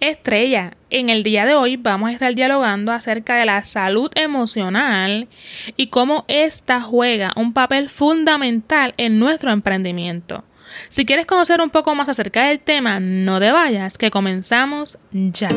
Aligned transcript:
Estrella, 0.00 0.78
en 0.88 1.10
el 1.10 1.22
día 1.22 1.44
de 1.44 1.54
hoy 1.54 1.76
vamos 1.76 2.08
a 2.08 2.12
estar 2.14 2.34
dialogando 2.34 2.90
acerca 2.90 3.36
de 3.36 3.44
la 3.44 3.62
salud 3.64 4.10
emocional 4.14 5.28
y 5.76 5.88
cómo 5.88 6.24
ésta 6.26 6.80
juega 6.80 7.34
un 7.36 7.52
papel 7.52 7.90
fundamental 7.90 8.94
en 8.96 9.18
nuestro 9.18 9.50
emprendimiento. 9.50 10.42
Si 10.88 11.04
quieres 11.04 11.26
conocer 11.26 11.60
un 11.60 11.68
poco 11.68 11.94
más 11.94 12.08
acerca 12.08 12.46
del 12.46 12.60
tema, 12.60 12.98
no 12.98 13.38
te 13.40 13.52
vayas, 13.52 13.98
que 13.98 14.10
comenzamos 14.10 14.98
ya. 15.12 15.50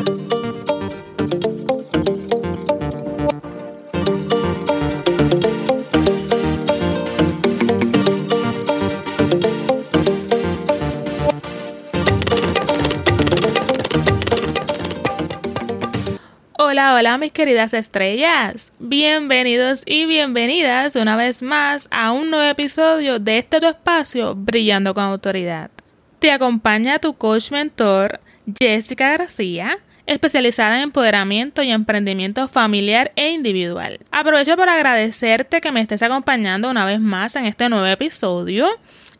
Hola, 16.74 16.96
hola 16.96 17.18
mis 17.18 17.30
queridas 17.30 17.72
estrellas. 17.72 18.72
Bienvenidos 18.80 19.84
y 19.86 20.06
bienvenidas 20.06 20.96
una 20.96 21.14
vez 21.14 21.40
más 21.40 21.86
a 21.92 22.10
un 22.10 22.30
nuevo 22.30 22.50
episodio 22.50 23.20
de 23.20 23.38
este 23.38 23.60
tu 23.60 23.68
espacio 23.68 24.34
Brillando 24.34 24.92
con 24.92 25.04
Autoridad. 25.04 25.70
Te 26.18 26.32
acompaña 26.32 26.98
tu 26.98 27.14
coach 27.14 27.52
mentor 27.52 28.18
Jessica 28.58 29.16
García, 29.16 29.78
especializada 30.06 30.78
en 30.78 30.82
empoderamiento 30.82 31.62
y 31.62 31.70
emprendimiento 31.70 32.48
familiar 32.48 33.12
e 33.14 33.30
individual. 33.30 34.00
Aprovecho 34.10 34.56
para 34.56 34.74
agradecerte 34.74 35.60
que 35.60 35.70
me 35.70 35.80
estés 35.80 36.02
acompañando 36.02 36.68
una 36.68 36.84
vez 36.84 36.98
más 36.98 37.36
en 37.36 37.44
este 37.44 37.68
nuevo 37.68 37.86
episodio. 37.86 38.66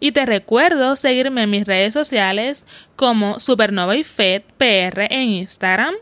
Y 0.00 0.10
te 0.10 0.26
recuerdo 0.26 0.96
seguirme 0.96 1.44
en 1.44 1.50
mis 1.50 1.68
redes 1.68 1.94
sociales 1.94 2.66
como 2.96 3.38
Supernova 3.38 3.96
y 3.96 4.02
Fed 4.02 4.42
PR 4.58 5.06
en 5.08 5.28
Instagram, 5.28 5.94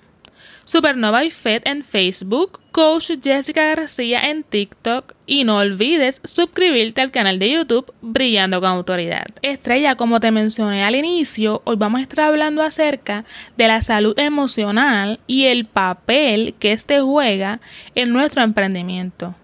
Supernova 0.64 1.24
y 1.24 1.30
Fed 1.30 1.62
en 1.64 1.82
Facebook, 1.82 2.60
Coach 2.70 3.10
Jessica 3.22 3.64
García 3.74 4.30
en 4.30 4.44
TikTok 4.44 5.14
y 5.26 5.42
no 5.42 5.58
olvides 5.58 6.20
suscribirte 6.24 7.00
al 7.00 7.10
canal 7.10 7.38
de 7.40 7.50
YouTube 7.50 7.92
Brillando 8.00 8.60
con 8.60 8.70
Autoridad. 8.70 9.26
Estrella, 9.42 9.96
como 9.96 10.20
te 10.20 10.30
mencioné 10.30 10.84
al 10.84 10.94
inicio, 10.94 11.62
hoy 11.64 11.76
vamos 11.76 11.98
a 11.98 12.02
estar 12.02 12.26
hablando 12.26 12.62
acerca 12.62 13.24
de 13.56 13.66
la 13.66 13.80
salud 13.80 14.16
emocional 14.18 15.18
y 15.26 15.46
el 15.46 15.66
papel 15.66 16.54
que 16.60 16.72
éste 16.72 17.00
juega 17.00 17.60
en 17.96 18.12
nuestro 18.12 18.42
emprendimiento. 18.42 19.34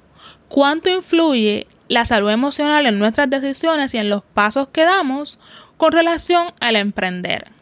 ¿Cuánto 0.49 0.89
influye 0.89 1.67
la 1.89 2.05
salud 2.05 2.31
emocional 2.31 2.87
en 2.87 2.99
nuestras 2.99 3.29
decisiones 3.29 3.93
y 3.93 3.99
en 3.99 4.09
los 4.09 4.23
pasos 4.23 4.69
que 4.69 4.85
damos 4.85 5.41
con 5.77 5.93
relación 5.93 6.53
al 6.61 6.77
emprender? 6.77 7.58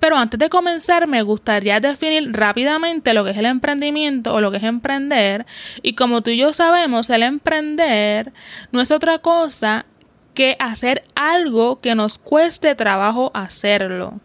Pero 0.00 0.16
antes 0.16 0.38
de 0.38 0.48
comenzar, 0.48 1.06
me 1.06 1.22
gustaría 1.22 1.80
definir 1.80 2.32
rápidamente 2.32 3.14
lo 3.14 3.24
que 3.24 3.32
es 3.32 3.36
el 3.36 3.46
emprendimiento 3.46 4.32
o 4.34 4.40
lo 4.40 4.50
que 4.50 4.58
es 4.58 4.62
emprender. 4.62 5.44
Y 5.82 5.94
como 5.94 6.22
tú 6.22 6.30
y 6.30 6.36
yo 6.36 6.52
sabemos, 6.52 7.10
el 7.10 7.24
emprender 7.24 8.32
no 8.70 8.80
es 8.80 8.90
otra 8.90 9.18
cosa 9.18 9.86
que 10.34 10.56
hacer 10.60 11.02
algo 11.16 11.80
que 11.80 11.96
nos 11.96 12.18
cueste 12.18 12.76
trabajo 12.76 13.32
hacerlo. 13.34 14.20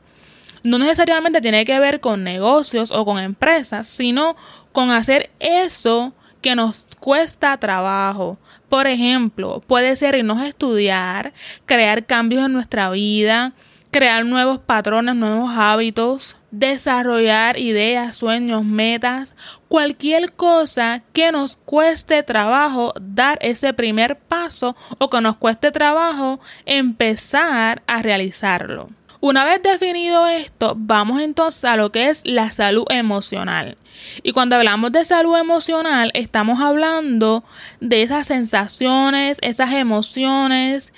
No 0.63 0.77
necesariamente 0.77 1.41
tiene 1.41 1.65
que 1.65 1.79
ver 1.79 1.99
con 1.99 2.23
negocios 2.23 2.91
o 2.91 3.03
con 3.03 3.17
empresas, 3.17 3.87
sino 3.87 4.35
con 4.71 4.91
hacer 4.91 5.31
eso 5.39 6.13
que 6.41 6.55
nos 6.55 6.85
cuesta 6.99 7.57
trabajo. 7.57 8.37
Por 8.69 8.85
ejemplo, 8.85 9.61
puede 9.65 9.95
ser 9.95 10.15
irnos 10.15 10.39
a 10.39 10.47
estudiar, 10.47 11.33
crear 11.65 12.05
cambios 12.05 12.45
en 12.45 12.53
nuestra 12.53 12.91
vida, 12.91 13.53
crear 13.93 14.25
nuevos 14.25 14.57
patrones, 14.57 15.15
nuevos 15.15 15.51
hábitos, 15.55 16.35
desarrollar 16.49 17.59
ideas, 17.59 18.15
sueños, 18.15 18.65
metas, 18.65 19.35
cualquier 19.69 20.33
cosa 20.33 21.03
que 21.13 21.31
nos 21.31 21.55
cueste 21.55 22.23
trabajo 22.23 22.93
dar 22.99 23.37
ese 23.39 23.71
primer 23.71 24.17
paso 24.17 24.75
o 24.97 25.11
que 25.11 25.21
nos 25.21 25.37
cueste 25.37 25.71
trabajo 25.71 26.39
empezar 26.65 27.83
a 27.85 28.01
realizarlo. 28.01 28.89
Una 29.19 29.45
vez 29.45 29.61
definido 29.61 30.25
esto, 30.27 30.73
vamos 30.75 31.21
entonces 31.21 31.63
a 31.63 31.77
lo 31.77 31.91
que 31.91 32.09
es 32.09 32.25
la 32.25 32.49
salud 32.51 32.85
emocional. 32.89 33.77
Y 34.23 34.31
cuando 34.31 34.55
hablamos 34.55 34.91
de 34.91 35.05
salud 35.05 35.37
emocional, 35.37 36.09
estamos 36.15 36.59
hablando 36.59 37.43
de 37.79 38.01
esas 38.01 38.25
sensaciones, 38.25 39.37
esas 39.41 39.71
emociones 39.71 40.93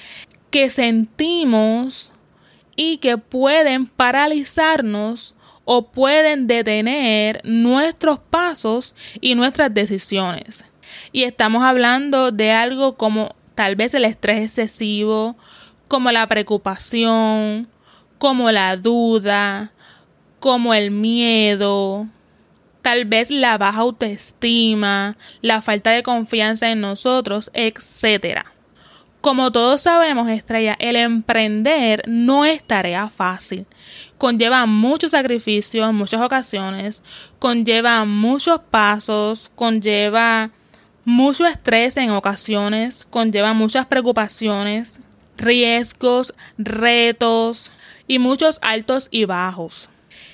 que 0.50 0.70
sentimos 0.70 2.14
y 2.76 2.98
que 2.98 3.18
pueden 3.18 3.88
paralizarnos 3.88 5.36
o 5.64 5.92
pueden 5.92 6.48
detener 6.48 7.42
nuestros 7.44 8.20
pasos 8.20 8.96
y 9.20 9.36
nuestras 9.36 9.74
decisiones. 9.74 10.66
Y 11.12 11.24
estamos 11.24 11.64
hablando 11.64 12.32
de 12.32 12.52
algo 12.52 12.96
como 12.96 13.36
tal 13.56 13.76
vez 13.76 13.94
el 13.94 14.06
estrés 14.06 14.44
excesivo, 14.44 15.36
como 15.88 16.12
la 16.12 16.28
preocupación, 16.28 17.68
como 18.18 18.52
la 18.52 18.78
duda, 18.78 19.72
como 20.40 20.74
el 20.74 20.92
miedo, 20.92 22.08
tal 22.82 23.06
vez 23.06 23.32
la 23.32 23.58
baja 23.58 23.80
autoestima, 23.80 25.18
la 25.42 25.62
falta 25.62 25.92
de 25.92 26.04
confianza 26.04 26.70
en 26.70 26.82
nosotros, 26.82 27.50
etcétera. 27.54 28.55
Como 29.26 29.52
todos 29.52 29.82
sabemos, 29.82 30.30
Estrella, 30.30 30.76
el 30.78 30.96
emprender 30.96 32.04
no 32.06 32.46
es 32.46 32.64
tarea 32.64 33.10
fácil. 33.10 33.66
Conlleva 34.20 34.68
muchos 34.68 35.14
sacrificios 35.14 35.90
en 35.90 35.96
muchas 35.96 36.22
ocasiones, 36.22 37.04
conlleva 37.40 38.06
muchos 38.06 38.60
pasos, 38.70 39.52
conlleva 39.56 40.52
mucho 41.06 41.48
estrés 41.48 41.98
en 41.98 42.12
ocasiones, 42.12 43.08
conlleva 43.10 43.54
muchas 43.54 43.88
preocupaciones, 43.88 45.02
riesgos, 45.38 46.36
retos 46.60 47.72
y 48.08 48.20
muchos 48.20 48.60
altos 48.62 49.08
y 49.10 49.26
bajos. 49.26 49.90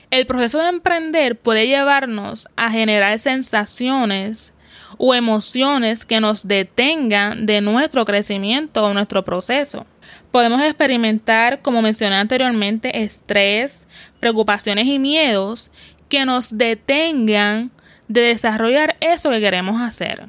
El 0.10 0.26
proceso 0.26 0.60
de 0.60 0.68
emprender 0.68 1.40
puede 1.40 1.66
llevarnos 1.66 2.50
a 2.58 2.70
generar 2.70 3.18
sensaciones 3.20 4.54
o 4.98 5.14
emociones 5.14 6.06
que 6.06 6.20
nos 6.20 6.48
detengan 6.48 7.46
de 7.46 7.62
nuestro 7.62 8.06
crecimiento 8.06 8.84
o 8.84 8.94
nuestro 8.94 9.24
proceso. 9.24 9.86
Podemos 10.32 10.62
experimentar, 10.62 11.62
como 11.62 11.82
mencioné 11.82 12.16
anteriormente, 12.16 13.04
estrés, 13.04 13.88
preocupaciones 14.20 14.88
y 14.88 15.00
miedos 15.00 15.72
que 16.10 16.26
nos 16.26 16.58
detengan 16.58 17.72
de 18.08 18.22
desarrollar 18.22 18.98
eso 19.00 19.30
que 19.30 19.40
queremos 19.40 19.82
hacer. 19.82 20.26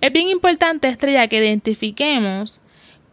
Es 0.00 0.12
bien 0.12 0.28
importante, 0.28 0.88
Estrella, 0.88 1.28
que 1.28 1.38
identifiquemos 1.38 2.60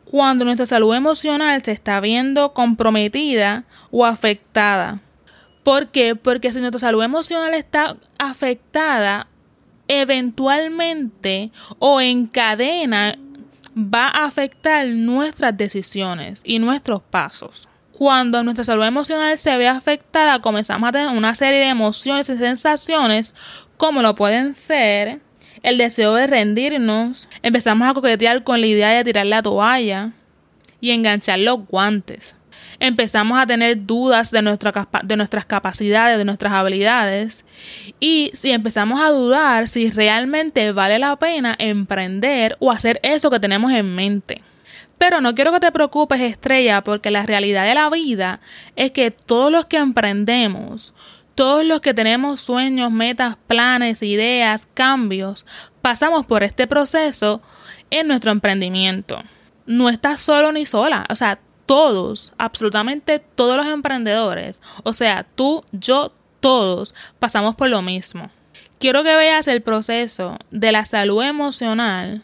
cuando 0.06 0.46
nuestra 0.46 0.66
salud 0.66 0.94
emocional 0.94 1.64
se 1.64 1.72
está 1.72 2.00
viendo 2.00 2.54
comprometida 2.54 3.64
o 3.92 4.06
afectada. 4.06 5.00
¿Por 5.64 5.88
qué? 5.88 6.16
Porque 6.16 6.52
si 6.52 6.60
nuestra 6.60 6.80
salud 6.80 7.04
emocional 7.04 7.54
está 7.54 7.96
afectada, 8.18 9.28
eventualmente 9.92 11.52
o 11.78 12.00
en 12.00 12.26
cadena 12.26 13.18
va 13.76 14.08
a 14.08 14.26
afectar 14.26 14.88
nuestras 14.88 15.56
decisiones 15.58 16.42
y 16.46 16.60
nuestros 16.60 17.02
pasos. 17.02 17.68
Cuando 17.92 18.42
nuestra 18.42 18.64
salud 18.64 18.86
emocional 18.86 19.38
se 19.38 19.56
ve 19.58 19.68
afectada, 19.68 20.40
comenzamos 20.40 20.88
a 20.88 20.92
tener 20.94 21.10
una 21.10 21.36
serie 21.36 21.60
de 21.60 21.68
emociones 21.68 22.30
y 22.30 22.38
sensaciones 22.38 23.36
como 23.76 24.02
lo 24.02 24.16
pueden 24.16 24.54
ser 24.54 25.20
el 25.62 25.78
deseo 25.78 26.16
de 26.16 26.26
rendirnos, 26.26 27.28
empezamos 27.44 27.88
a 27.88 27.94
coquetear 27.94 28.44
con 28.44 28.62
la 28.62 28.68
idea 28.68 28.90
de 28.90 29.04
tirar 29.04 29.26
la 29.26 29.44
toalla 29.44 30.14
y 30.80 30.92
enganchar 30.92 31.40
los 31.40 31.68
guantes 31.68 32.36
empezamos 32.82 33.38
a 33.38 33.46
tener 33.46 33.86
dudas 33.86 34.32
de, 34.32 34.42
nuestra, 34.42 34.88
de 35.04 35.16
nuestras 35.16 35.46
capacidades, 35.46 36.18
de 36.18 36.26
nuestras 36.26 36.52
habilidades. 36.52 37.46
Y 38.00 38.32
si 38.34 38.52
empezamos 38.52 39.00
a 39.00 39.12
dudar 39.12 39.68
si 39.68 39.92
realmente 39.92 40.72
vale 40.72 40.98
la 40.98 41.16
pena 41.16 41.56
emprender 41.60 42.58
o 42.60 42.72
hacer 42.72 43.00
eso 43.04 43.30
que 43.30 43.40
tenemos 43.40 43.72
en 43.72 43.94
mente. 43.94 44.42
Pero 44.98 45.22
no 45.22 45.36
quiero 45.36 45.52
que 45.52 45.60
te 45.60 45.72
preocupes, 45.72 46.22
estrella, 46.22 46.84
porque 46.84 47.12
la 47.12 47.24
realidad 47.24 47.66
de 47.66 47.76
la 47.76 47.90
vida 47.90 48.40
es 48.76 48.92
que 48.92 49.12
todos 49.12 49.52
los 49.52 49.68
que 49.68 49.78
emprendemos, 49.78 50.96
todos 51.36 51.64
los 51.64 51.82
que 51.82 51.94
tenemos 51.94 52.40
sueños, 52.40 52.92
metas, 52.92 53.38
planes, 53.46 54.02
ideas, 54.02 54.68
cambios, 54.74 55.46
pasamos 55.84 56.26
por 56.26 56.42
este 56.42 56.66
proceso 56.66 57.44
en 57.92 58.08
nuestro 58.08 58.32
emprendimiento. 58.32 59.22
No 59.68 59.88
estás 59.88 60.20
solo 60.20 60.52
ni 60.52 60.66
sola, 60.66 61.06
o 61.10 61.16
sea, 61.16 61.40
todos, 61.66 62.34
absolutamente 62.38 63.20
todos 63.20 63.58
los 63.58 63.68
emprendedores, 63.68 64.62
o 64.84 64.94
sea, 64.94 65.26
tú, 65.36 65.64
yo, 65.72 66.12
todos, 66.40 66.96
pasamos 67.20 67.56
por 67.56 67.70
lo 67.70 67.82
mismo. 67.82 68.30
Quiero 68.80 69.04
que 69.04 69.16
veas 69.16 69.48
el 69.48 69.62
proceso 69.62 70.38
de 70.50 70.72
la 70.72 70.86
salud 70.86 71.22
emocional 71.22 72.24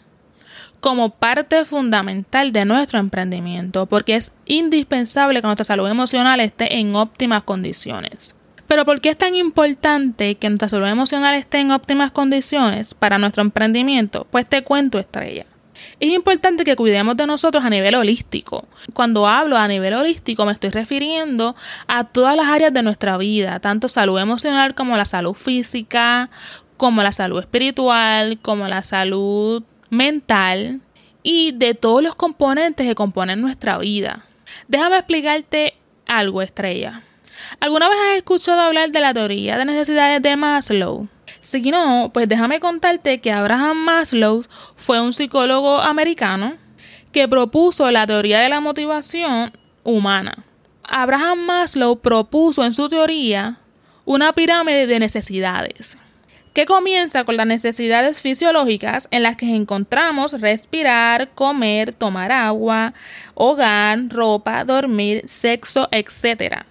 como 0.80 1.10
parte 1.10 1.66
fundamental 1.66 2.52
de 2.52 2.66
nuestro 2.66 3.00
emprendimiento, 3.00 3.86
porque 3.86 4.16
es 4.16 4.34
indispensable 4.46 5.42
que 5.42 5.48
nuestra 5.48 5.66
salud 5.66 5.88
emocional 5.88 6.40
esté 6.40 6.78
en 6.78 6.96
óptimas 6.96 7.44
condiciones. 7.44 8.36
Pero 8.68 8.86
¿por 8.86 9.02
qué 9.02 9.10
es 9.10 9.18
tan 9.18 9.34
importante 9.36 10.36
que 10.36 10.50
nuestra 10.50 10.70
salud 10.70 10.88
emocional 10.88 11.36
esté 11.36 11.60
en 11.60 11.72
óptimas 11.72 12.12
condiciones 12.12 12.94
para 12.94 13.18
nuestro 13.18 13.42
emprendimiento? 13.42 14.28
Pues 14.30 14.48
te 14.48 14.64
cuento, 14.64 15.00
estrella. 15.00 15.46
Es 16.00 16.10
importante 16.12 16.64
que 16.64 16.76
cuidemos 16.76 17.18
de 17.18 17.28
nosotros 17.28 17.64
a 17.64 17.70
nivel 17.70 17.96
holístico. 17.96 18.68
Cuando 18.94 19.28
hablo 19.28 19.58
a 19.58 19.68
nivel 19.68 19.94
holístico 19.94 20.46
me 20.46 20.52
estoy 20.52 20.70
refiriendo 20.70 21.56
a 21.88 22.06
todas 22.06 22.36
las 22.36 22.48
áreas 22.48 22.74
de 22.74 22.84
nuestra 22.84 23.18
vida, 23.18 23.60
tanto 23.60 23.88
salud 23.88 24.20
emocional 24.20 24.76
como 24.76 24.96
la 24.98 25.06
salud 25.06 25.34
física, 25.34 26.30
como 26.78 27.02
la 27.02 27.12
salud 27.12 27.40
espiritual, 27.40 28.40
como 28.42 28.68
la 28.68 28.84
salud 28.84 29.64
mental 29.90 30.82
y 31.24 31.52
de 31.54 31.74
todos 31.74 32.04
los 32.04 32.16
componentes 32.16 32.88
que 32.88 32.96
componen 32.96 33.42
nuestra 33.42 33.78
vida. 33.78 34.26
Déjame 34.68 34.98
explicarte 34.98 35.74
algo, 36.06 36.42
estrella. 36.42 37.02
¿Alguna 37.60 37.90
vez 37.90 37.98
has 38.00 38.18
escuchado 38.18 38.62
hablar 38.62 38.92
de 38.92 39.00
la 39.00 39.14
teoría 39.14 39.58
de 39.58 39.66
necesidades 39.66 40.22
de 40.22 40.36
Maslow? 40.36 41.08
Si 41.48 41.62
no, 41.62 42.12
pues 42.14 42.28
déjame 42.28 42.60
contarte 42.60 43.22
que 43.22 43.32
Abraham 43.32 43.78
Maslow 43.78 44.44
fue 44.76 45.00
un 45.00 45.14
psicólogo 45.14 45.80
americano 45.80 46.58
que 47.14 47.30
propuso 47.30 47.90
la 47.90 48.06
teoría 48.06 48.42
de 48.42 48.50
la 48.50 48.60
motivación 48.60 49.54
humana. 49.86 50.44
Abraham 50.84 51.46
Maslow 51.46 52.00
propuso 52.00 52.66
en 52.66 52.74
su 52.74 52.90
teoría 52.90 53.60
una 54.04 54.34
pirámide 54.34 54.88
de 54.88 55.00
necesidades 55.00 55.98
que 56.54 56.66
comienza 56.66 57.24
con 57.24 57.38
las 57.38 57.48
necesidades 57.48 58.20
fisiológicas 58.20 59.08
en 59.12 59.24
las 59.24 59.38
que 59.38 59.56
encontramos 59.56 60.34
respirar, 60.42 61.30
comer, 61.30 61.94
tomar 61.94 62.34
agua, 62.34 62.94
hogar, 63.36 64.10
ropa, 64.10 64.66
dormir, 64.66 65.24
sexo, 65.28 65.88
etc 65.94 66.66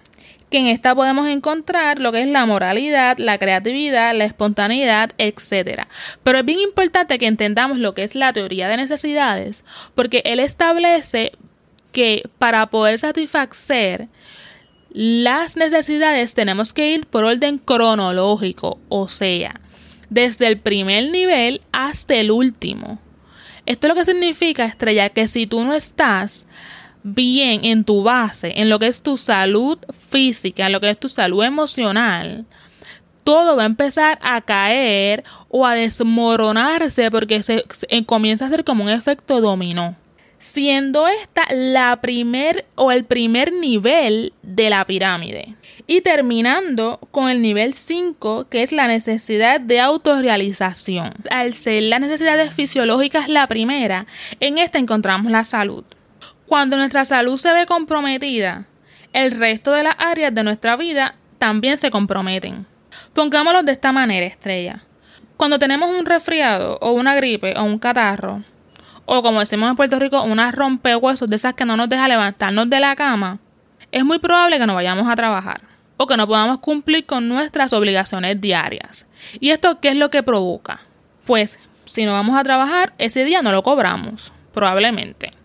que 0.49 0.59
en 0.59 0.67
esta 0.67 0.95
podemos 0.95 1.27
encontrar 1.27 1.99
lo 1.99 2.11
que 2.11 2.21
es 2.21 2.27
la 2.27 2.45
moralidad, 2.45 3.17
la 3.17 3.37
creatividad, 3.37 4.15
la 4.15 4.25
espontaneidad, 4.25 5.11
etc. 5.17 5.83
Pero 6.23 6.39
es 6.39 6.45
bien 6.45 6.59
importante 6.59 7.19
que 7.19 7.27
entendamos 7.27 7.79
lo 7.79 7.93
que 7.93 8.03
es 8.03 8.15
la 8.15 8.33
teoría 8.33 8.67
de 8.69 8.77
necesidades, 8.77 9.65
porque 9.93 10.21
él 10.25 10.39
establece 10.39 11.33
que 11.91 12.29
para 12.37 12.67
poder 12.67 12.99
satisfacer 12.99 14.07
las 14.89 15.57
necesidades 15.57 16.33
tenemos 16.33 16.73
que 16.73 16.91
ir 16.91 17.05
por 17.07 17.25
orden 17.25 17.57
cronológico, 17.57 18.79
o 18.89 19.09
sea, 19.09 19.59
desde 20.09 20.47
el 20.47 20.57
primer 20.59 21.11
nivel 21.11 21.61
hasta 21.71 22.15
el 22.15 22.31
último. 22.31 22.99
Esto 23.65 23.87
es 23.87 23.89
lo 23.89 23.95
que 23.95 24.05
significa, 24.05 24.65
estrella, 24.65 25.09
que 25.09 25.27
si 25.27 25.45
tú 25.45 25.63
no 25.63 25.73
estás 25.73 26.47
bien 27.13 27.65
en 27.65 27.83
tu 27.83 28.03
base, 28.03 28.53
en 28.55 28.69
lo 28.69 28.79
que 28.79 28.87
es 28.87 29.01
tu 29.01 29.17
salud 29.17 29.79
física, 30.09 30.65
en 30.65 30.71
lo 30.71 30.81
que 30.81 30.89
es 30.89 30.99
tu 30.99 31.09
salud 31.09 31.43
emocional, 31.43 32.45
todo 33.27 33.57
va 33.57 33.63
a 33.63 33.65
empezar 33.65 34.17
a 34.21 34.39
caer 34.39 35.25
o 35.49 35.65
a 35.65 35.75
desmoronarse 35.75 37.11
porque 37.11 37.43
se, 37.43 37.65
comienza 38.05 38.45
a 38.45 38.49
ser 38.49 38.63
como 38.63 38.85
un 38.85 38.89
efecto 38.89 39.41
dominó. 39.41 39.95
Siendo 40.39 41.09
esta 41.09 41.43
la 41.53 41.99
primer 41.99 42.65
o 42.75 42.91
el 42.91 43.03
primer 43.03 43.51
nivel 43.51 44.31
de 44.43 44.69
la 44.69 44.85
pirámide. 44.85 45.55
Y 45.87 46.01
terminando 46.01 46.99
con 47.11 47.29
el 47.29 47.41
nivel 47.41 47.73
5, 47.73 48.47
que 48.49 48.61
es 48.61 48.71
la 48.71 48.87
necesidad 48.87 49.59
de 49.59 49.81
autorrealización. 49.81 51.13
Al 51.29 51.53
ser 51.53 51.83
las 51.83 51.99
necesidades 51.99 52.53
fisiológicas 52.53 53.27
la 53.27 53.47
primera, 53.47 54.05
en 54.39 54.57
esta 54.57 54.79
encontramos 54.79 55.31
la 55.31 55.43
salud. 55.43 55.83
Cuando 56.47 56.77
nuestra 56.77 57.03
salud 57.03 57.37
se 57.37 57.51
ve 57.51 57.65
comprometida, 57.65 58.67
el 59.11 59.31
resto 59.31 59.73
de 59.73 59.83
las 59.83 59.95
áreas 59.99 60.33
de 60.33 60.43
nuestra 60.43 60.77
vida 60.77 61.15
también 61.37 61.77
se 61.77 61.91
comprometen. 61.91 62.65
Pongámoslo 63.13 63.63
de 63.63 63.73
esta 63.73 63.91
manera, 63.91 64.25
estrella. 64.25 64.81
Cuando 65.35 65.59
tenemos 65.59 65.89
un 65.89 66.05
resfriado 66.05 66.77
o 66.81 66.93
una 66.93 67.15
gripe 67.15 67.53
o 67.57 67.63
un 67.63 67.77
catarro, 67.77 68.43
o 69.05 69.21
como 69.21 69.41
decimos 69.41 69.69
en 69.69 69.75
Puerto 69.75 69.99
Rico, 69.99 70.23
una 70.23 70.53
rompehuesos 70.53 71.29
de 71.29 71.35
esas 71.35 71.53
que 71.53 71.65
no 71.65 71.75
nos 71.75 71.89
deja 71.89 72.07
levantarnos 72.07 72.69
de 72.69 72.79
la 72.79 72.95
cama, 72.95 73.39
es 73.91 74.05
muy 74.05 74.19
probable 74.19 74.57
que 74.57 74.67
no 74.67 74.75
vayamos 74.75 75.09
a 75.09 75.17
trabajar 75.17 75.59
o 75.97 76.07
que 76.07 76.15
no 76.15 76.27
podamos 76.27 76.59
cumplir 76.59 77.05
con 77.05 77.27
nuestras 77.27 77.73
obligaciones 77.73 78.39
diarias. 78.39 79.05
¿Y 79.41 79.49
esto 79.49 79.81
qué 79.81 79.89
es 79.89 79.97
lo 79.97 80.09
que 80.09 80.23
provoca? 80.23 80.79
Pues 81.25 81.59
si 81.83 82.05
no 82.05 82.13
vamos 82.13 82.37
a 82.37 82.43
trabajar, 82.43 82.93
ese 82.99 83.25
día 83.25 83.41
no 83.41 83.51
lo 83.51 83.63
cobramos, 83.63 84.31
probablemente. 84.53 85.36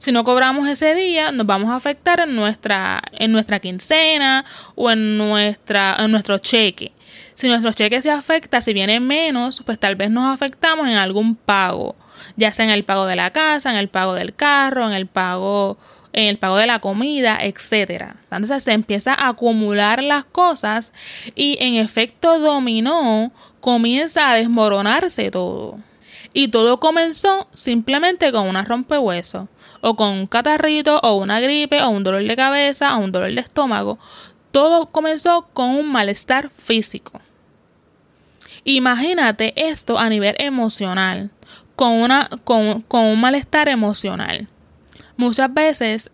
Si 0.00 0.12
no 0.12 0.24
cobramos 0.24 0.66
ese 0.66 0.94
día, 0.94 1.30
nos 1.30 1.46
vamos 1.46 1.68
a 1.68 1.76
afectar 1.76 2.20
en 2.20 2.34
nuestra, 2.34 3.02
en 3.12 3.32
nuestra 3.32 3.60
quincena 3.60 4.46
o 4.74 4.90
en, 4.90 5.18
nuestra, 5.18 5.94
en 5.98 6.10
nuestro 6.10 6.38
cheque. 6.38 6.92
Si 7.34 7.46
nuestro 7.48 7.70
cheque 7.74 8.00
se 8.00 8.10
afecta, 8.10 8.62
si 8.62 8.72
viene 8.72 8.98
menos, 8.98 9.62
pues 9.66 9.78
tal 9.78 9.96
vez 9.96 10.10
nos 10.10 10.32
afectamos 10.32 10.88
en 10.88 10.94
algún 10.94 11.36
pago, 11.36 11.96
ya 12.36 12.50
sea 12.50 12.64
en 12.64 12.70
el 12.70 12.84
pago 12.84 13.04
de 13.04 13.16
la 13.16 13.30
casa, 13.30 13.70
en 13.70 13.76
el 13.76 13.88
pago 13.88 14.14
del 14.14 14.34
carro, 14.34 14.86
en 14.86 14.94
el 14.94 15.06
pago 15.06 15.76
en 16.14 16.28
el 16.28 16.38
pago 16.38 16.56
de 16.56 16.66
la 16.66 16.78
comida, 16.78 17.38
etcétera. 17.42 18.16
Entonces 18.22 18.62
se 18.62 18.72
empieza 18.72 19.12
a 19.12 19.28
acumular 19.28 20.02
las 20.02 20.24
cosas 20.24 20.94
y 21.34 21.58
en 21.60 21.74
efecto 21.74 22.40
dominó 22.40 23.32
comienza 23.60 24.30
a 24.30 24.34
desmoronarse 24.34 25.30
todo. 25.30 25.78
Y 26.32 26.48
todo 26.48 26.78
comenzó 26.78 27.48
simplemente 27.52 28.30
con 28.30 28.46
una 28.48 28.64
rompehueso 28.64 29.48
o 29.80 29.96
con 29.96 30.10
un 30.10 30.26
catarrito 30.26 31.00
o 31.02 31.16
una 31.16 31.40
gripe 31.40 31.82
o 31.82 31.88
un 31.90 32.04
dolor 32.04 32.22
de 32.22 32.36
cabeza 32.36 32.96
o 32.96 33.00
un 33.00 33.12
dolor 33.12 33.34
de 33.34 33.40
estómago. 33.40 33.98
Todo 34.52 34.86
comenzó 34.86 35.48
con 35.52 35.70
un 35.70 35.90
malestar 35.90 36.50
físico. 36.50 37.20
Imagínate 38.64 39.52
esto 39.56 39.98
a 39.98 40.08
nivel 40.08 40.34
emocional, 40.38 41.30
con, 41.76 41.92
una, 41.92 42.28
con, 42.44 42.82
con 42.82 43.04
un 43.04 43.20
malestar 43.20 43.68
emocional. 43.68 44.48
Muchas 45.16 45.52
veces 45.52 46.10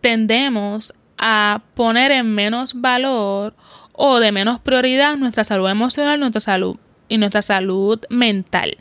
tendemos 0.00 0.94
a 1.18 1.62
poner 1.74 2.12
en 2.12 2.34
menos 2.34 2.80
valor 2.80 3.54
o 3.92 4.18
de 4.18 4.32
menos 4.32 4.60
prioridad 4.60 5.16
nuestra 5.16 5.44
salud 5.44 5.68
emocional, 5.68 6.20
nuestra 6.20 6.40
salud 6.40 6.76
y 7.08 7.18
nuestra 7.18 7.42
salud 7.42 8.00
mental. 8.10 8.76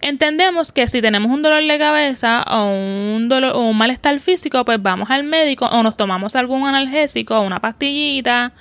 Entendemos 0.00 0.72
que 0.72 0.86
si 0.86 1.02
tenemos 1.02 1.30
un 1.30 1.42
dolor 1.42 1.64
de 1.64 1.78
cabeza 1.78 2.44
o 2.48 2.64
un, 2.64 3.28
dolor, 3.28 3.56
o 3.56 3.60
un 3.60 3.76
malestar 3.76 4.18
físico, 4.20 4.64
pues 4.64 4.80
vamos 4.80 5.10
al 5.10 5.24
médico 5.24 5.66
o 5.66 5.82
nos 5.82 5.96
tomamos 5.96 6.36
algún 6.36 6.66
analgésico 6.66 7.40
una 7.40 7.60
pastillita 7.60 8.52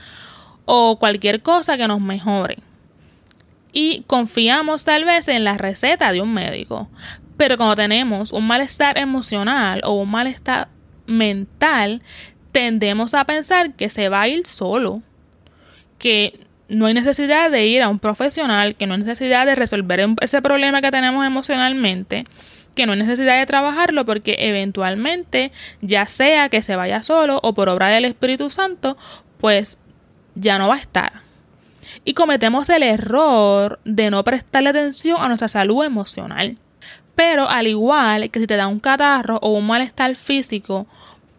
o 0.65 0.99
cualquier 0.99 1.41
cosa 1.41 1.77
que 1.77 1.87
nos 1.87 2.01
mejore. 2.01 2.57
Y 3.71 4.03
confiamos 4.07 4.85
tal 4.85 5.05
vez 5.05 5.27
en 5.27 5.43
la 5.43 5.57
receta 5.57 6.11
de 6.11 6.21
un 6.21 6.33
médico. 6.33 6.89
Pero 7.37 7.57
cuando 7.57 7.75
tenemos 7.75 8.33
un 8.33 8.45
malestar 8.47 8.97
emocional 8.97 9.81
o 9.83 9.93
un 9.93 10.09
malestar 10.11 10.67
mental, 11.05 12.01
tendemos 12.51 13.13
a 13.13 13.25
pensar 13.25 13.73
que 13.73 13.89
se 13.89 14.09
va 14.09 14.21
a 14.21 14.27
ir 14.27 14.45
solo. 14.45 15.01
Que 15.97 16.48
no 16.69 16.85
hay 16.85 16.93
necesidad 16.93 17.51
de 17.51 17.65
ir 17.65 17.81
a 17.81 17.89
un 17.89 17.99
profesional, 17.99 18.75
que 18.75 18.87
no 18.87 18.93
hay 18.93 19.01
necesidad 19.01 19.45
de 19.45 19.55
resolver 19.55 20.07
ese 20.21 20.41
problema 20.41 20.81
que 20.81 20.91
tenemos 20.91 21.25
emocionalmente, 21.25 22.25
que 22.75 22.85
no 22.85 22.93
hay 22.93 22.99
necesidad 22.99 23.39
de 23.39 23.45
trabajarlo 23.45 24.05
porque 24.05 24.35
eventualmente, 24.39 25.51
ya 25.81 26.05
sea 26.05 26.49
que 26.49 26.61
se 26.61 26.75
vaya 26.75 27.01
solo 27.01 27.39
o 27.43 27.53
por 27.53 27.69
obra 27.69 27.87
del 27.87 28.05
Espíritu 28.05 28.49
Santo, 28.49 28.97
pues 29.39 29.79
ya 30.35 30.59
no 30.59 30.67
va 30.67 30.75
a 30.75 30.79
estar. 30.79 31.11
Y 32.05 32.13
cometemos 32.13 32.69
el 32.69 32.83
error 32.83 33.79
de 33.83 34.11
no 34.11 34.23
prestarle 34.23 34.69
atención 34.69 35.17
a 35.19 35.27
nuestra 35.27 35.47
salud 35.47 35.83
emocional. 35.83 36.57
Pero 37.15 37.49
al 37.49 37.67
igual 37.67 38.29
que 38.29 38.39
si 38.39 38.47
te 38.47 38.55
da 38.55 38.67
un 38.67 38.79
catarro 38.79 39.39
o 39.41 39.51
un 39.51 39.67
malestar 39.67 40.15
físico, 40.15 40.87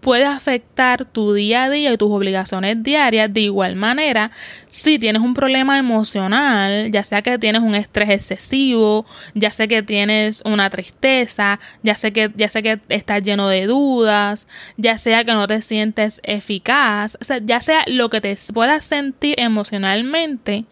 puede 0.00 0.24
afectar 0.24 1.04
tu 1.04 1.34
día 1.34 1.64
a 1.64 1.70
día 1.70 1.92
y 1.92 1.96
tus 1.96 2.10
obligaciones 2.10 2.82
diarias 2.82 3.32
de 3.32 3.42
igual 3.42 3.76
manera 3.76 4.30
si 4.66 4.98
tienes 4.98 5.22
un 5.22 5.34
problema 5.34 5.78
emocional, 5.78 6.90
ya 6.90 7.04
sea 7.04 7.22
que 7.22 7.38
tienes 7.38 7.62
un 7.62 7.74
estrés 7.74 8.10
excesivo, 8.10 9.04
ya 9.34 9.50
sea 9.50 9.66
que 9.66 9.82
tienes 9.82 10.42
una 10.44 10.70
tristeza, 10.70 11.60
ya 11.82 11.94
sea 11.94 12.10
que, 12.10 12.30
ya 12.36 12.48
sea 12.48 12.62
que 12.62 12.80
estás 12.88 13.22
lleno 13.22 13.48
de 13.48 13.66
dudas, 13.66 14.46
ya 14.76 14.96
sea 14.96 15.24
que 15.24 15.32
no 15.32 15.46
te 15.46 15.60
sientes 15.60 16.20
eficaz, 16.24 17.18
o 17.20 17.24
sea, 17.24 17.38
ya 17.42 17.60
sea 17.60 17.84
lo 17.86 18.08
que 18.10 18.20
te 18.20 18.36
puedas 18.54 18.84
sentir 18.84 19.34
emocionalmente, 19.38 20.64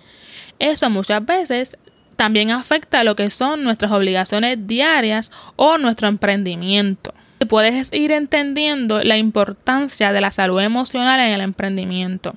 eso 0.58 0.90
muchas 0.90 1.24
veces 1.24 1.76
también 2.16 2.50
afecta 2.50 3.04
lo 3.04 3.14
que 3.14 3.30
son 3.30 3.62
nuestras 3.62 3.92
obligaciones 3.92 4.66
diarias 4.66 5.30
o 5.56 5.78
nuestro 5.78 6.08
emprendimiento 6.08 7.14
puedes 7.46 7.92
ir 7.92 8.12
entendiendo 8.12 9.02
la 9.02 9.16
importancia 9.16 10.12
de 10.12 10.20
la 10.20 10.30
salud 10.30 10.60
emocional 10.60 11.20
en 11.20 11.34
el 11.34 11.40
emprendimiento. 11.40 12.34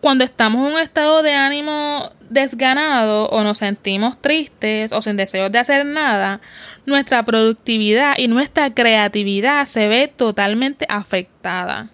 Cuando 0.00 0.24
estamos 0.24 0.66
en 0.66 0.74
un 0.74 0.80
estado 0.80 1.22
de 1.22 1.34
ánimo 1.34 2.10
desganado 2.28 3.28
o 3.28 3.42
nos 3.42 3.58
sentimos 3.58 4.20
tristes 4.20 4.92
o 4.92 5.00
sin 5.02 5.16
deseos 5.16 5.50
de 5.52 5.58
hacer 5.58 5.86
nada, 5.86 6.40
nuestra 6.86 7.24
productividad 7.24 8.16
y 8.18 8.28
nuestra 8.28 8.74
creatividad 8.74 9.64
se 9.64 9.88
ve 9.88 10.08
totalmente 10.08 10.86
afectada. 10.88 11.88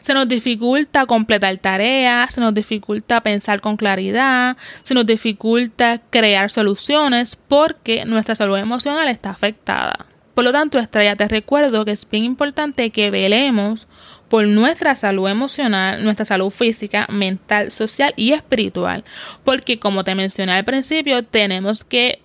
Se 0.00 0.14
nos 0.14 0.28
dificulta 0.28 1.06
completar 1.06 1.56
tareas, 1.58 2.34
se 2.34 2.40
nos 2.40 2.52
dificulta 2.52 3.22
pensar 3.22 3.60
con 3.60 3.76
claridad, 3.76 4.56
se 4.82 4.94
nos 4.94 5.06
dificulta 5.06 6.00
crear 6.10 6.50
soluciones 6.50 7.36
porque 7.36 8.04
nuestra 8.04 8.34
salud 8.34 8.58
emocional 8.58 9.08
está 9.08 9.30
afectada. 9.30 10.06
Por 10.36 10.44
lo 10.44 10.52
tanto, 10.52 10.78
estrella, 10.78 11.16
te 11.16 11.28
recuerdo 11.28 11.86
que 11.86 11.92
es 11.92 12.06
bien 12.06 12.26
importante 12.26 12.90
que 12.90 13.10
velemos 13.10 13.88
por 14.28 14.46
nuestra 14.46 14.94
salud 14.94 15.30
emocional, 15.30 16.04
nuestra 16.04 16.26
salud 16.26 16.50
física, 16.50 17.06
mental, 17.10 17.72
social 17.72 18.12
y 18.16 18.32
espiritual. 18.32 19.02
Porque 19.44 19.78
como 19.78 20.04
te 20.04 20.14
mencioné 20.14 20.52
al 20.52 20.66
principio, 20.66 21.24
tenemos 21.24 21.84
que 21.84 22.20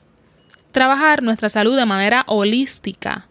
trabajar 0.73 1.23
nuestra 1.23 1.47
salud 1.47 1.77
de 1.77 1.85
manera 1.85 2.25
holística. 2.27 3.29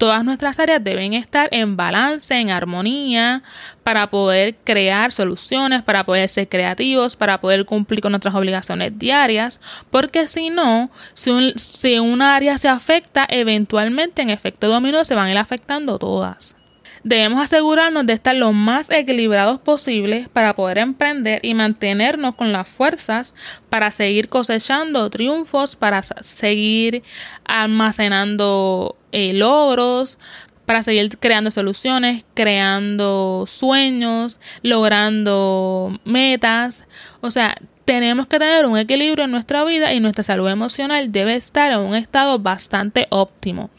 Todas 0.00 0.24
nuestras 0.24 0.58
áreas 0.58 0.82
deben 0.82 1.12
estar 1.12 1.50
en 1.52 1.76
balance, 1.76 2.34
en 2.34 2.48
armonía, 2.48 3.42
para 3.82 4.08
poder 4.08 4.56
crear 4.64 5.12
soluciones, 5.12 5.82
para 5.82 6.04
poder 6.04 6.26
ser 6.30 6.48
creativos, 6.48 7.16
para 7.16 7.38
poder 7.42 7.66
cumplir 7.66 8.00
con 8.00 8.12
nuestras 8.12 8.34
obligaciones 8.34 8.98
diarias, 8.98 9.60
porque 9.90 10.26
si 10.26 10.48
no, 10.48 10.90
si 11.12 11.28
un, 11.28 11.52
si 11.58 11.98
un 11.98 12.22
área 12.22 12.56
se 12.56 12.68
afecta, 12.68 13.26
eventualmente 13.28 14.22
en 14.22 14.30
efecto 14.30 14.68
dominó 14.68 15.04
se 15.04 15.14
van 15.14 15.26
a 15.26 15.32
ir 15.32 15.36
afectando 15.36 15.98
todas. 15.98 16.56
Debemos 17.02 17.40
asegurarnos 17.40 18.04
de 18.04 18.12
estar 18.12 18.36
lo 18.36 18.52
más 18.52 18.90
equilibrados 18.90 19.58
posible 19.58 20.28
para 20.34 20.54
poder 20.54 20.78
emprender 20.78 21.40
y 21.42 21.54
mantenernos 21.54 22.34
con 22.34 22.52
las 22.52 22.68
fuerzas 22.68 23.34
para 23.70 23.90
seguir 23.90 24.28
cosechando 24.28 25.08
triunfos, 25.08 25.76
para 25.76 26.02
seguir 26.02 27.02
almacenando 27.44 28.96
eh, 29.12 29.32
logros, 29.32 30.18
para 30.66 30.82
seguir 30.82 31.18
creando 31.18 31.50
soluciones, 31.50 32.24
creando 32.34 33.44
sueños, 33.48 34.38
logrando 34.62 35.98
metas. 36.04 36.86
O 37.22 37.30
sea, 37.30 37.56
tenemos 37.86 38.26
que 38.26 38.38
tener 38.38 38.66
un 38.66 38.78
equilibrio 38.78 39.24
en 39.24 39.32
nuestra 39.32 39.64
vida 39.64 39.92
y 39.94 40.00
nuestra 40.00 40.22
salud 40.22 40.48
emocional 40.48 41.10
debe 41.10 41.34
estar 41.34 41.72
en 41.72 41.80
un 41.80 41.94
estado 41.94 42.38
bastante 42.38 43.06
óptimo. 43.10 43.70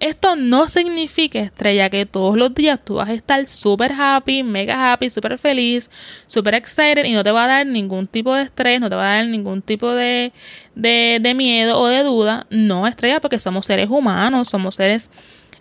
Esto 0.00 0.36
no 0.36 0.68
significa, 0.68 1.38
estrella, 1.40 1.88
que 1.88 2.06
todos 2.06 2.36
los 2.36 2.54
días 2.54 2.80
tú 2.84 2.94
vas 2.94 3.08
a 3.08 3.12
estar 3.12 3.46
súper 3.46 3.92
happy, 3.92 4.42
mega 4.42 4.92
happy, 4.92 5.10
súper 5.10 5.38
feliz, 5.38 5.90
súper 6.26 6.54
excited 6.54 7.04
y 7.04 7.12
no 7.12 7.22
te 7.22 7.30
va 7.30 7.44
a 7.44 7.48
dar 7.48 7.66
ningún 7.66 8.06
tipo 8.06 8.34
de 8.34 8.42
estrés, 8.42 8.80
no 8.80 8.88
te 8.88 8.96
va 8.96 9.12
a 9.12 9.16
dar 9.16 9.26
ningún 9.26 9.62
tipo 9.62 9.92
de, 9.92 10.32
de, 10.74 11.34
miedo 11.34 11.78
o 11.78 11.86
de 11.86 12.02
duda. 12.02 12.46
No, 12.50 12.86
estrella, 12.86 13.20
porque 13.20 13.38
somos 13.38 13.66
seres 13.66 13.88
humanos, 13.88 14.48
somos 14.48 14.74
seres 14.74 15.10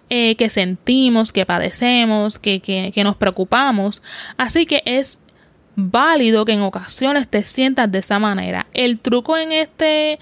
eh, 0.09 0.35
que 0.35 0.49
sentimos, 0.49 1.31
que 1.31 1.45
padecemos, 1.45 2.39
que, 2.39 2.59
que, 2.59 2.91
que 2.93 3.03
nos 3.03 3.15
preocupamos. 3.15 4.01
Así 4.37 4.65
que 4.65 4.81
es 4.85 5.23
válido 5.75 6.45
que 6.45 6.53
en 6.53 6.61
ocasiones 6.61 7.27
te 7.27 7.43
sientas 7.43 7.91
de 7.91 7.99
esa 7.99 8.19
manera. 8.19 8.67
El 8.73 8.99
truco 8.99 9.37
en 9.37 9.51
este 9.51 10.19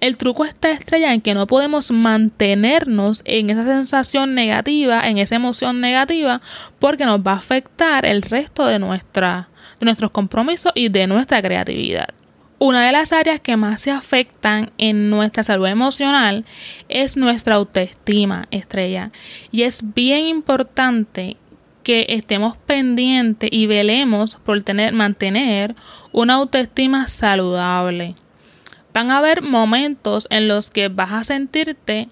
el 0.00 0.16
truco 0.16 0.44
está 0.44 0.70
estrella 0.70 1.12
en 1.12 1.20
que 1.20 1.34
no 1.34 1.46
podemos 1.46 1.90
mantenernos 1.90 3.22
en 3.24 3.50
esa 3.50 3.64
sensación 3.64 4.34
negativa, 4.34 5.08
en 5.08 5.18
esa 5.18 5.36
emoción 5.36 5.80
negativa, 5.80 6.40
porque 6.78 7.04
nos 7.04 7.20
va 7.20 7.32
a 7.32 7.36
afectar 7.36 8.06
el 8.06 8.22
resto 8.22 8.66
de, 8.66 8.78
nuestra, 8.78 9.48
de 9.80 9.84
nuestros 9.84 10.10
compromisos 10.10 10.72
y 10.74 10.88
de 10.88 11.06
nuestra 11.06 11.42
creatividad. 11.42 12.08
Una 12.60 12.84
de 12.84 12.92
las 12.92 13.12
áreas 13.12 13.40
que 13.40 13.56
más 13.56 13.80
se 13.80 13.92
afectan 13.92 14.72
en 14.78 15.10
nuestra 15.10 15.44
salud 15.44 15.68
emocional 15.68 16.44
es 16.88 17.16
nuestra 17.16 17.54
autoestima, 17.54 18.48
estrella. 18.50 19.12
Y 19.52 19.62
es 19.62 19.94
bien 19.94 20.26
importante 20.26 21.36
que 21.84 22.06
estemos 22.08 22.56
pendientes 22.56 23.48
y 23.52 23.66
velemos 23.66 24.36
por 24.36 24.62
tener, 24.64 24.92
mantener 24.92 25.76
una 26.10 26.34
autoestima 26.34 27.06
saludable 27.06 28.16
van 28.98 29.12
a 29.12 29.18
haber 29.18 29.42
momentos 29.42 30.26
en 30.28 30.48
los 30.48 30.70
que 30.70 30.88
vas 30.88 31.12
a 31.12 31.22
sentirte 31.22 32.08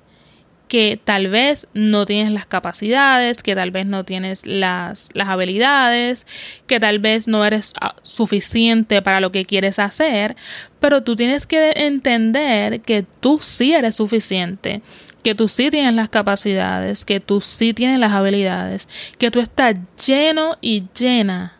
que 0.68 1.00
tal 1.02 1.26
vez 1.26 1.66
no 1.74 2.06
tienes 2.06 2.32
las 2.32 2.46
capacidades, 2.46 3.42
que 3.42 3.56
tal 3.56 3.72
vez 3.72 3.86
no 3.86 4.04
tienes 4.04 4.46
las, 4.46 5.10
las 5.12 5.28
habilidades, 5.28 6.28
que 6.68 6.78
tal 6.78 7.00
vez 7.00 7.26
no 7.26 7.44
eres 7.44 7.72
ah, 7.80 7.96
suficiente 8.02 9.02
para 9.02 9.18
lo 9.18 9.32
que 9.32 9.46
quieres 9.46 9.80
hacer, 9.80 10.36
pero 10.78 11.02
tú 11.02 11.16
tienes 11.16 11.44
que 11.44 11.72
entender 11.74 12.80
que 12.82 13.04
tú 13.18 13.40
sí 13.40 13.72
eres 13.72 13.96
suficiente, 13.96 14.80
que 15.24 15.34
tú 15.34 15.48
sí 15.48 15.70
tienes 15.70 15.92
las 15.92 16.08
capacidades, 16.08 17.04
que 17.04 17.18
tú 17.18 17.40
sí 17.40 17.74
tienes 17.74 17.98
las 17.98 18.12
habilidades, 18.12 18.88
que 19.18 19.32
tú 19.32 19.40
estás 19.40 19.74
lleno 20.06 20.56
y 20.60 20.84
llena 20.96 21.55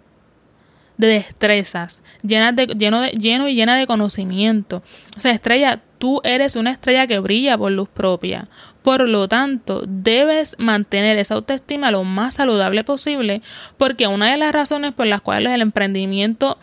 de 0.98 1.08
destrezas, 1.08 2.02
llena 2.22 2.52
de, 2.52 2.66
lleno, 2.66 3.00
de, 3.00 3.10
lleno 3.10 3.48
y 3.48 3.54
llena 3.54 3.76
de 3.76 3.86
conocimiento. 3.86 4.82
O 5.16 5.20
sea, 5.20 5.32
estrella, 5.32 5.80
tú 5.98 6.20
eres 6.24 6.56
una 6.56 6.70
estrella 6.70 7.06
que 7.06 7.18
brilla 7.18 7.58
por 7.58 7.72
luz 7.72 7.88
propia. 7.88 8.48
Por 8.82 9.08
lo 9.08 9.28
tanto, 9.28 9.82
debes 9.86 10.56
mantener 10.58 11.18
esa 11.18 11.34
autoestima 11.34 11.90
lo 11.90 12.04
más 12.04 12.34
saludable 12.34 12.84
posible, 12.84 13.42
porque 13.76 14.06
una 14.06 14.30
de 14.30 14.36
las 14.36 14.52
razones 14.52 14.94
por 14.94 15.06
las 15.06 15.20
cuales 15.20 15.52
el 15.52 15.60
emprendimiento 15.60 16.58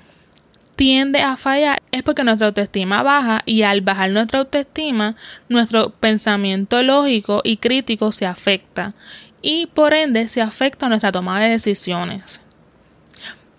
tiende 0.75 1.21
a 1.21 1.37
fallar 1.37 1.81
es 1.91 2.01
porque 2.01 2.23
nuestra 2.23 2.47
autoestima 2.47 3.03
baja 3.03 3.41
y 3.45 3.61
al 3.63 3.81
bajar 3.81 4.09
nuestra 4.09 4.39
autoestima, 4.39 5.15
nuestro 5.49 5.89
pensamiento 5.91 6.81
lógico 6.81 7.41
y 7.43 7.57
crítico 7.57 8.11
se 8.11 8.25
afecta 8.25 8.93
y 9.41 9.67
por 9.67 9.93
ende 9.93 10.27
se 10.29 10.41
afecta 10.41 10.89
nuestra 10.89 11.11
toma 11.11 11.39
de 11.39 11.49
decisiones. 11.49 12.41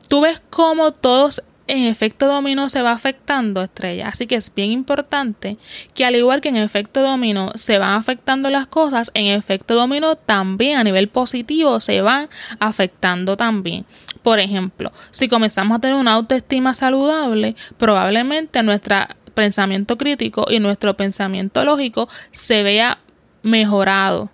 Tú 0.09 0.21
ves 0.21 0.41
cómo 0.51 0.93
todos 0.93 1.43
en 1.67 1.85
efecto 1.85 2.27
dominó 2.27 2.69
se 2.69 2.83
va 2.83 2.93
afectando 2.93 3.63
estrella. 3.63 4.09
Así 4.09 4.27
que 4.27 4.37
es 4.37 4.55
bien 4.55 4.71
importante 4.71 5.57
que 5.95 6.05
al 6.05 6.15
igual 6.17 6.41
que 6.41 6.51
en 6.51 6.57
efecto 6.57 7.01
dominó 7.01 7.53
se 7.55 7.79
van 7.79 7.93
afectando 7.93 8.51
las 8.51 8.67
cosas, 8.67 9.11
en 9.15 9.27
efecto 9.27 9.75
dominó 9.75 10.17
también 10.17 10.77
a 10.77 10.85
nivel 10.85 11.09
positivo 11.09 11.81
se 11.81 12.03
van 12.03 12.29
afectando 12.61 13.37
también. 13.37 13.87
Por 14.23 14.39
ejemplo, 14.39 14.93
si 15.11 15.29
comenzamos 15.29 15.77
a 15.77 15.81
tener 15.81 15.97
una 15.97 16.15
autoestima 16.15 16.75
saludable, 16.75 17.57
probablemente 17.79 18.63
nuestro 18.63 18.97
pensamiento 19.35 19.99
crítico 19.99 20.47
y 20.49 20.61
nuestro 20.61 20.97
pensamiento 20.97 21.65
lógico 21.65 22.09
se 22.31 22.63
vea 22.63 22.99
mejorado 23.43 24.31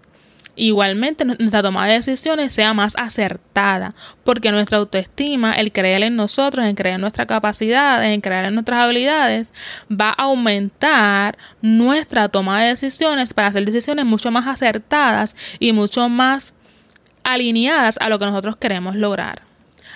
Igualmente 0.57 1.25
nuestra 1.25 1.62
toma 1.62 1.87
de 1.87 1.95
decisiones 1.95 2.52
sea 2.52 2.75
más 2.75 2.95
acertada, 2.97 3.95
porque 4.25 4.50
nuestra 4.50 4.78
autoestima, 4.78 5.52
el 5.54 5.73
creer 5.73 6.02
en 6.02 6.16
nosotros, 6.16 6.66
en 6.66 6.75
creer 6.75 6.97
en 6.97 7.00
nuestra 7.00 7.26
capacidad, 7.26 8.04
en 8.04 8.21
creer 8.21 8.47
en 8.47 8.54
nuestras 8.54 8.80
habilidades, 8.80 9.54
va 9.90 10.11
a 10.11 10.25
aumentar 10.25 11.38
nuestra 11.62 12.28
toma 12.28 12.62
de 12.62 12.69
decisiones 12.69 13.33
para 13.33 13.49
hacer 13.49 13.64
decisiones 13.64 14.04
mucho 14.04 14.30
más 14.30 14.47
acertadas 14.47 15.37
y 15.59 15.73
mucho 15.73 16.09
más 16.09 16.54
alineadas 17.23 17.99
a 17.99 18.09
lo 18.09 18.19
que 18.19 18.26
nosotros 18.26 18.57
queremos 18.57 18.97
lograr. 18.97 19.42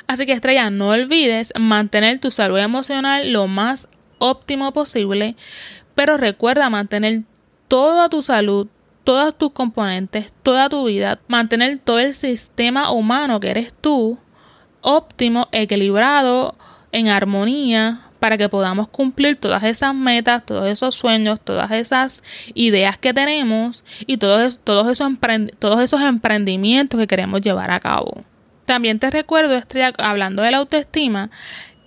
Así 0.06 0.26
que 0.26 0.32
estrella, 0.32 0.70
no 0.70 0.88
olvides 0.88 1.52
mantener 1.58 2.20
tu 2.20 2.30
salud 2.30 2.58
emocional 2.58 3.32
lo 3.32 3.46
más 3.46 3.88
óptimo 4.18 4.72
posible, 4.72 5.36
pero 5.94 6.16
recuerda 6.16 6.68
mantener 6.70 7.22
toda 7.68 8.08
tu 8.08 8.22
salud, 8.22 8.68
todos 9.04 9.36
tus 9.36 9.52
componentes, 9.52 10.32
toda 10.42 10.68
tu 10.68 10.84
vida, 10.86 11.20
mantener 11.28 11.78
todo 11.78 11.98
el 11.98 12.14
sistema 12.14 12.90
humano 12.90 13.38
que 13.38 13.50
eres 13.50 13.72
tú 13.72 14.18
óptimo, 14.84 15.48
equilibrado, 15.50 16.54
en 16.92 17.08
armonía, 17.08 18.00
para 18.20 18.38
que 18.38 18.48
podamos 18.48 18.88
cumplir 18.88 19.36
todas 19.36 19.62
esas 19.64 19.94
metas, 19.94 20.46
todos 20.46 20.66
esos 20.66 20.94
sueños, 20.94 21.40
todas 21.42 21.70
esas 21.72 22.22
ideas 22.54 22.96
que 22.96 23.12
tenemos 23.12 23.84
y 24.06 24.18
todos, 24.18 24.60
todos, 24.60 24.88
esos, 24.88 25.12
todos 25.58 25.80
esos 25.80 26.00
emprendimientos 26.00 27.00
que 27.00 27.06
queremos 27.06 27.40
llevar 27.40 27.70
a 27.70 27.80
cabo. 27.80 28.22
También 28.64 28.98
te 28.98 29.10
recuerdo, 29.10 29.54
Estrella, 29.56 29.92
hablando 29.98 30.42
de 30.42 30.52
la 30.52 30.58
autoestima, 30.58 31.30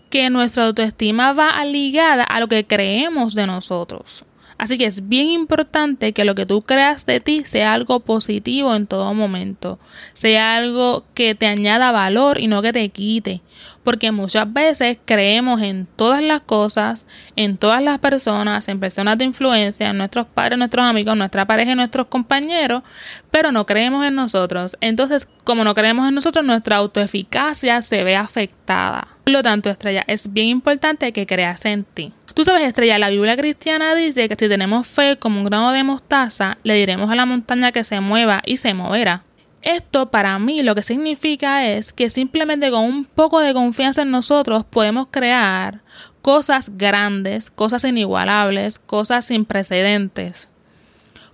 que 0.10 0.30
nuestra 0.30 0.66
autoestima 0.66 1.34
va 1.34 1.64
ligada 1.66 2.24
a 2.24 2.40
lo 2.40 2.48
que 2.48 2.66
creemos 2.66 3.34
de 3.34 3.48
nosotros. 3.48 4.26
Así 4.58 4.78
que 4.78 4.86
es 4.86 5.08
bien 5.08 5.28
importante 5.28 6.14
que 6.14 6.26
lo 6.26 6.34
que 6.34 6.46
tú 6.46 6.64
creas 6.64 7.06
de 7.06 7.20
ti 7.20 7.44
sea 7.46 7.74
algo 7.74 8.00
positivo 8.00 8.76
en 8.76 8.88
todo 8.88 9.14
momento, 9.14 9.80
sea 10.14 10.56
algo 10.56 11.06
que 11.14 11.36
te 11.36 11.46
añada 11.46 11.92
valor 11.92 12.40
y 12.40 12.48
no 12.48 12.62
que 12.62 12.74
te 12.74 12.90
quite, 12.90 13.42
porque 13.84 14.12
muchas 14.12 14.52
veces 14.52 14.98
creemos 15.06 15.62
en 15.62 15.88
todas 15.96 16.24
las 16.24 16.42
cosas, 16.42 17.08
en 17.36 17.58
todas 17.58 17.84
las 17.84 18.00
personas, 18.00 18.68
en 18.68 18.80
personas 18.80 19.18
de 19.18 19.26
influencia, 19.26 19.90
en 19.90 19.98
nuestros 19.98 20.26
padres, 20.26 20.58
nuestros 20.58 20.86
amigos, 20.86 21.16
nuestra 21.16 21.46
pareja 21.46 21.76
nuestros 21.76 22.08
compañeros, 22.08 22.84
pero 23.30 23.52
no 23.52 23.66
creemos 23.66 24.06
en 24.06 24.16
nosotros. 24.16 24.76
Entonces, 24.82 25.28
como 25.44 25.64
no 25.64 25.76
creemos 25.76 26.08
en 26.08 26.16
nosotros, 26.16 26.44
nuestra 26.44 26.78
autoeficacia 26.78 27.82
se 27.82 28.04
ve 28.04 28.16
afectada. 28.16 29.17
Por 29.28 29.34
lo 29.34 29.44
tanto, 29.44 29.70
estrella, 29.70 30.06
es 30.08 30.32
bien 30.32 30.48
importante 30.48 31.12
que 31.12 31.28
creas 31.28 31.66
en 31.66 31.84
ti. 31.84 32.14
Tú 32.34 32.46
sabes, 32.46 32.64
Estrella, 32.64 32.98
la 32.98 33.10
Biblia 33.10 33.36
cristiana 33.36 33.94
dice 33.94 34.30
que 34.30 34.36
si 34.36 34.48
tenemos 34.48 34.88
fe 34.88 35.18
como 35.18 35.40
un 35.40 35.46
grano 35.46 35.74
de 35.74 35.84
mostaza, 35.84 36.58
le 36.64 36.76
diremos 36.76 37.12
a 37.12 37.16
la 37.16 37.26
montaña 37.26 37.74
que 37.74 37.84
se 37.84 38.00
mueva 38.00 38.42
y 38.46 38.56
se 38.56 38.74
moverá. 38.74 39.24
Esto 39.62 40.12
para 40.12 40.40
mí 40.40 40.64
lo 40.64 40.76
que 40.76 40.82
significa 40.82 41.68
es 41.68 41.92
que 41.92 42.10
simplemente 42.10 42.72
con 42.72 42.86
un 42.86 43.04
poco 43.04 43.42
de 43.42 43.54
confianza 43.54 44.04
en 44.04 44.12
nosotros 44.12 44.64
podemos 44.64 45.08
crear 45.12 45.82
cosas 46.22 46.78
grandes, 46.78 47.52
cosas 47.52 47.84
inigualables, 47.84 48.80
cosas 48.80 49.26
sin 49.26 49.44
precedentes. 49.44 50.48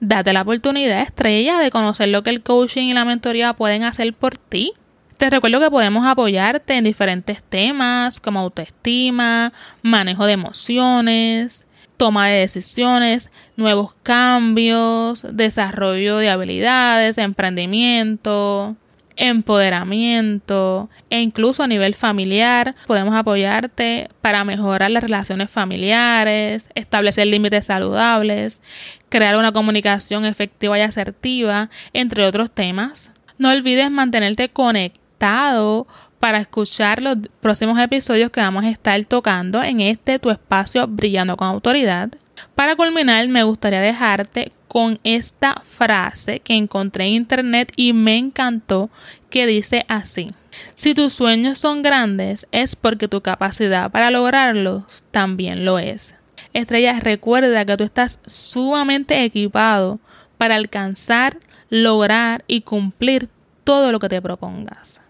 Date 0.00 0.32
la 0.32 0.42
oportunidad 0.42 1.02
estrella 1.02 1.58
de 1.58 1.70
conocer 1.70 2.08
lo 2.08 2.22
que 2.22 2.30
el 2.30 2.42
coaching 2.42 2.84
y 2.84 2.94
la 2.94 3.04
mentoría 3.04 3.52
pueden 3.54 3.84
hacer 3.84 4.14
por 4.14 4.38
ti. 4.38 4.72
Te 5.16 5.30
recuerdo 5.30 5.60
que 5.60 5.70
podemos 5.70 6.04
apoyarte 6.06 6.74
en 6.74 6.84
diferentes 6.84 7.42
temas 7.42 8.20
como 8.20 8.40
autoestima, 8.40 9.52
manejo 9.82 10.26
de 10.26 10.32
emociones, 10.32 11.66
toma 12.02 12.26
de 12.26 12.40
decisiones, 12.40 13.30
nuevos 13.56 13.94
cambios, 14.02 15.24
desarrollo 15.30 16.16
de 16.16 16.30
habilidades, 16.30 17.16
emprendimiento, 17.16 18.74
empoderamiento 19.14 20.90
e 21.10 21.20
incluso 21.20 21.62
a 21.62 21.68
nivel 21.68 21.94
familiar 21.94 22.74
podemos 22.88 23.14
apoyarte 23.14 24.10
para 24.20 24.42
mejorar 24.42 24.90
las 24.90 25.04
relaciones 25.04 25.48
familiares, 25.48 26.70
establecer 26.74 27.28
límites 27.28 27.66
saludables, 27.66 28.60
crear 29.08 29.36
una 29.36 29.52
comunicación 29.52 30.24
efectiva 30.24 30.76
y 30.76 30.82
asertiva, 30.82 31.70
entre 31.92 32.26
otros 32.26 32.50
temas. 32.50 33.12
No 33.38 33.50
olvides 33.50 33.92
mantenerte 33.92 34.48
conectado 34.48 35.86
para 36.22 36.38
escuchar 36.38 37.02
los 37.02 37.18
próximos 37.40 37.76
episodios 37.80 38.30
que 38.30 38.40
vamos 38.40 38.62
a 38.62 38.68
estar 38.68 39.04
tocando 39.06 39.60
en 39.60 39.80
este 39.80 40.20
tu 40.20 40.30
espacio 40.30 40.86
brillando 40.86 41.36
con 41.36 41.48
autoridad. 41.48 42.10
Para 42.54 42.76
culminar, 42.76 43.26
me 43.26 43.42
gustaría 43.42 43.80
dejarte 43.80 44.52
con 44.68 45.00
esta 45.02 45.60
frase 45.64 46.38
que 46.38 46.54
encontré 46.54 47.06
en 47.06 47.14
internet 47.14 47.72
y 47.74 47.92
me 47.92 48.18
encantó, 48.18 48.88
que 49.30 49.48
dice 49.48 49.84
así. 49.88 50.30
Si 50.76 50.94
tus 50.94 51.12
sueños 51.12 51.58
son 51.58 51.82
grandes 51.82 52.46
es 52.52 52.76
porque 52.76 53.08
tu 53.08 53.20
capacidad 53.20 53.90
para 53.90 54.12
lograrlos 54.12 55.02
también 55.10 55.64
lo 55.64 55.80
es. 55.80 56.14
Estrella, 56.52 57.00
recuerda 57.00 57.64
que 57.64 57.76
tú 57.76 57.82
estás 57.82 58.20
sumamente 58.26 59.24
equipado 59.24 59.98
para 60.38 60.54
alcanzar, 60.54 61.38
lograr 61.68 62.44
y 62.46 62.60
cumplir 62.60 63.28
todo 63.64 63.90
lo 63.90 63.98
que 63.98 64.08
te 64.08 64.22
propongas. 64.22 65.02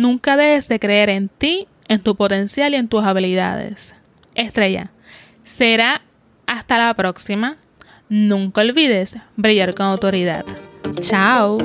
Nunca 0.00 0.38
dejes 0.38 0.66
de 0.70 0.80
creer 0.80 1.10
en 1.10 1.28
ti, 1.28 1.68
en 1.86 2.00
tu 2.00 2.16
potencial 2.16 2.72
y 2.72 2.76
en 2.76 2.88
tus 2.88 3.04
habilidades. 3.04 3.94
Estrella, 4.34 4.92
será 5.44 6.00
hasta 6.46 6.78
la 6.78 6.94
próxima. 6.94 7.58
Nunca 8.08 8.62
olvides 8.62 9.18
brillar 9.36 9.74
con 9.74 9.84
autoridad. 9.84 10.46
Chao. 11.00 11.58